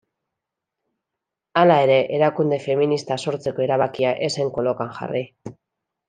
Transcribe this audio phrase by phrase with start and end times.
[1.61, 5.23] Hala ere, erakunde feminista sortzeko erabakia ez zen kolokan jarri.